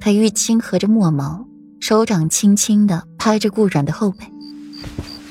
[0.00, 1.44] 裴玉轻合着墨毛，
[1.80, 4.24] 手掌轻轻的拍着顾软的后背。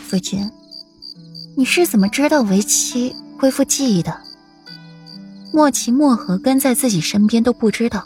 [0.08, 0.50] 夫君，
[1.56, 4.16] 你是怎么知道为妻恢复记忆的？
[5.54, 8.06] 莫奇、莫和跟在自己身边都不知道，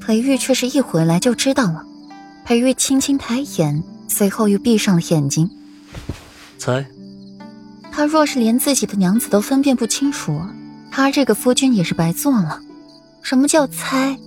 [0.00, 1.84] 裴玉却是一回来就知道了。
[2.44, 5.48] 裴玉轻轻抬眼，随后又闭上了眼睛。
[6.58, 6.84] 猜。
[7.92, 10.40] 他若是连自己的娘子都分辨不清楚，
[10.90, 12.58] 他这个夫君也是白做了。
[13.20, 14.18] 什么叫猜？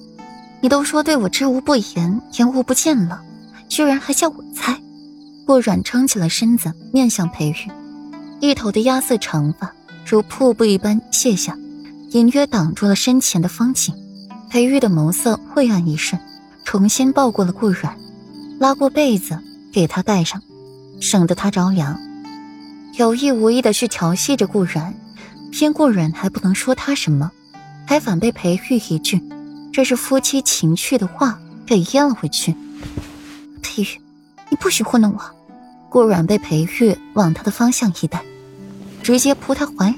[0.66, 3.21] 你都说对我知无不言，言无不尽了，
[3.70, 4.76] 居然还叫我猜？
[5.45, 7.72] 顾软撑起了身子，面向裴玉，
[8.39, 9.72] 一头的压色长发
[10.08, 11.55] 如瀑布一般泻下，
[12.13, 13.94] 隐约挡住了身前的风景。
[14.49, 16.20] 裴玉的眸色晦暗一瞬，
[16.63, 17.95] 重新抱过了顾软，
[18.59, 19.38] 拉过被子
[19.72, 20.41] 给他盖上，
[21.00, 21.95] 省得他着凉。
[22.97, 24.95] 有意无意的去调戏着顾然，
[25.52, 27.30] 偏顾然还不能说他什么，
[27.86, 29.22] 还反被裴玉一句
[29.75, 32.55] “这是夫妻情趣”的话给咽了回去。
[33.61, 33.88] 裴玉，
[34.50, 35.22] 你不许糊弄我！
[35.89, 38.23] 顾软被裴玉往他的方向一带，
[39.03, 39.94] 直接扑他怀，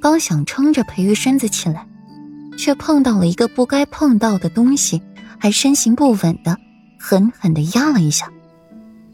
[0.00, 1.84] 刚想撑着裴玉身子起来，
[2.56, 5.02] 却碰到了一个不该碰到的东西，
[5.36, 6.56] 还身形不稳的
[6.96, 8.30] 狠狠的压了一下，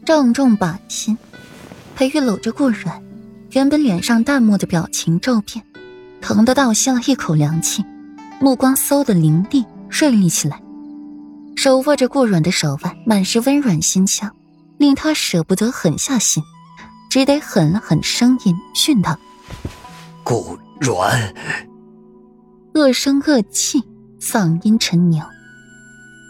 [0.05, 1.17] 正中靶心。
[1.95, 3.01] 裴玉搂着顾软，
[3.53, 5.65] 原本脸上淡漠的表情骤变，
[6.21, 7.83] 疼得倒吸了一口凉气，
[8.43, 10.61] 目光嗖的凌厉锐利起来，
[11.55, 14.29] 手握着顾软的手腕，满是温软馨香，
[14.77, 16.43] 令他舍不得狠下心，
[17.09, 19.17] 只得狠了狠声音训道
[20.25, 21.33] ：“顾软。”
[22.75, 23.81] 恶声恶气，
[24.19, 25.23] 嗓音沉凝。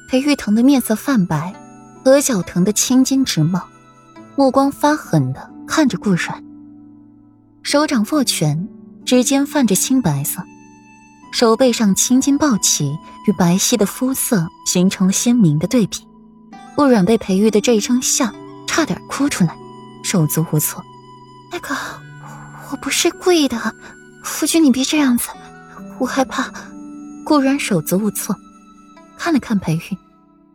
[0.08, 1.52] 裴玉腾的面色泛白，
[2.06, 3.60] 额角疼得青筋直冒，
[4.36, 5.52] 目光发狠的。
[5.66, 6.44] 看着顾软，
[7.64, 8.68] 手掌握拳，
[9.04, 10.44] 指尖泛着青白色，
[11.34, 12.96] 手背上青筋暴起，
[13.26, 16.08] 与白皙的肤色形成了鲜明的对比。
[16.76, 18.32] 顾软被裴玉的这一声吓，
[18.68, 19.58] 差点哭出来，
[20.04, 20.84] 手足无措。
[21.52, 21.76] 那个，
[22.72, 23.58] 我不是故意的，
[24.24, 25.30] 夫君你别这样子，
[26.00, 26.54] 我害怕。
[27.26, 28.36] 顾软手足无措，
[29.18, 29.98] 看了看裴玉，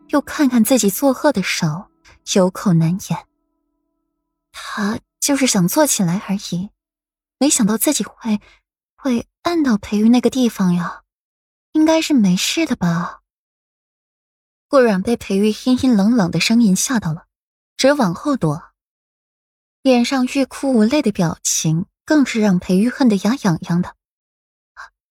[0.07, 1.87] 又看看自己作恶的手，
[2.35, 3.19] 有口难言。
[4.53, 6.69] 他就是想坐起来而已，
[7.37, 8.39] 没想到自己会
[9.01, 11.03] 会按到裴玉那个地方呀，
[11.71, 13.21] 应该是没事的吧。
[14.67, 17.25] 顾软被裴玉阴阴冷冷的声音吓到了，
[17.77, 18.61] 直往后躲，
[19.81, 23.95] 脸上欲哭无泪的表情更是让裴玉恨得牙痒痒的。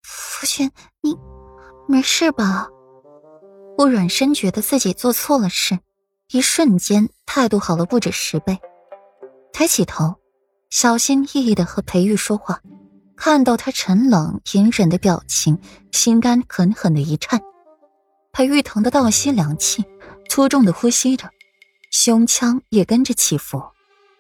[0.03, 0.71] 夫君，
[1.01, 1.17] 你
[1.89, 2.69] 没事吧？
[3.79, 5.79] 顾软深觉得自己做错了事，
[6.29, 8.61] 一瞬间态度好了不止十倍。
[9.55, 10.21] 抬起头，
[10.69, 12.61] 小心翼翼的和裴玉说话，
[13.23, 15.59] 看到他沉冷隐忍的表情，
[15.93, 17.39] 心肝狠狠的一颤。
[18.33, 19.85] 裴玉疼得倒吸凉气，
[20.31, 21.29] 粗重的呼吸着，
[21.91, 23.63] 胸腔也跟着起伏。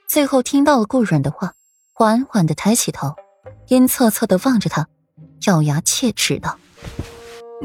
[0.07, 1.55] 最后听到了顾软的话，
[1.95, 3.15] 缓缓的抬起头，
[3.69, 4.87] 阴恻恻的望着他，
[5.47, 6.59] 咬牙切齿道：“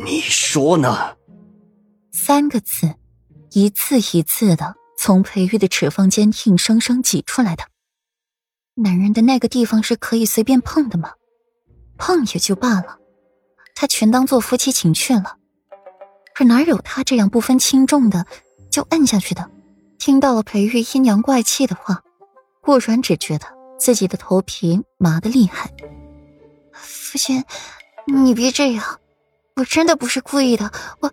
[0.05, 1.17] 你说呢？”
[2.13, 2.95] 三个字，
[3.51, 4.75] 一次一次的。
[4.97, 7.65] 从裴玉的齿缝间硬生生挤出来的，
[8.75, 11.11] 男人的那个地方是可以随便碰的吗？
[11.97, 12.97] 碰也就罢了，
[13.73, 15.37] 他全当做夫妻情趣了。
[16.33, 18.25] 可哪有他这样不分轻重的
[18.69, 19.49] 就摁下去的？
[19.97, 22.03] 听到了裴玉阴阳怪气的话，
[22.61, 23.47] 顾软只觉得
[23.79, 25.71] 自己的头皮麻的厉害。
[26.73, 27.43] 夫君，
[28.05, 28.99] 你别这样，
[29.55, 30.69] 我真的不是故意的，
[30.99, 31.11] 我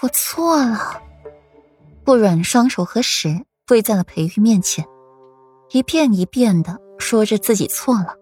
[0.00, 1.02] 我错了。
[2.04, 4.86] 顾软双手合十，跪在了裴玉面前，
[5.70, 8.16] 一遍一遍的说着自己错了，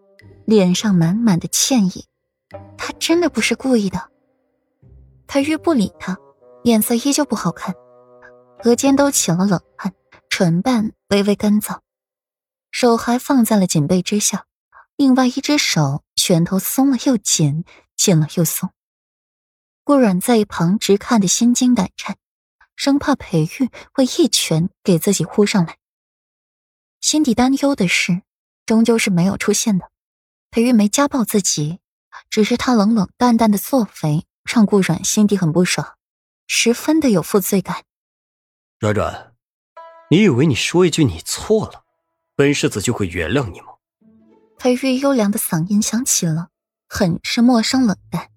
[0.46, 2.06] 脸上满满的歉意。
[2.76, 4.10] 他真的不是故意的。
[5.26, 6.16] 裴玉不理他，
[6.62, 7.74] 脸色依旧不好看，
[8.62, 9.92] 额间都起了冷汗，
[10.28, 11.80] 唇瓣微微干燥，
[12.70, 14.46] 手还放在了锦被之下，
[14.96, 17.64] 另外一只手拳头松了又紧，
[17.96, 18.70] 紧了又松。
[19.82, 22.16] 顾软在一旁直看得心惊胆颤。
[22.76, 25.78] 生怕裴玉会一拳给自己呼上来，
[27.00, 28.22] 心底担忧的事
[28.66, 29.88] 终究是没有出现的。
[30.54, 31.80] 裴玉没家暴自己，
[32.30, 35.96] 只是他冷冷淡淡的作为让顾软心底很不爽，
[36.46, 37.82] 十分的有负罪感。
[38.78, 39.34] 软软，
[40.10, 41.82] 你以为你说一句你错了，
[42.36, 43.66] 本世子就会原谅你吗？
[44.56, 46.50] 裴玉优良的嗓音响起了，
[46.88, 48.28] 很是陌生冷淡，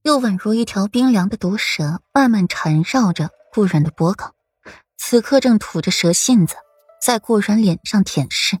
[0.00, 3.28] 又宛如一条冰凉的毒蛇，慢慢缠绕着。
[3.52, 4.26] 顾然的脖颈，
[4.96, 6.56] 此刻正吐着蛇信子，
[7.02, 8.60] 在顾然脸上舔舐。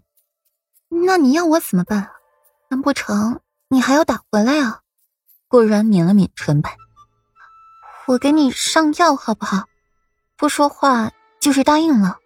[1.06, 2.10] 那你要我怎么办？
[2.74, 3.38] 难不成
[3.68, 4.80] 你还要打回来啊？
[5.46, 6.72] 顾然抿了抿唇瓣，
[8.08, 9.66] 我给你上药好不好？
[10.36, 12.18] 不说话就是答应了。